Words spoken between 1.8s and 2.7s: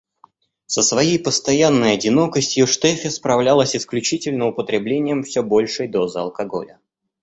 одинокостью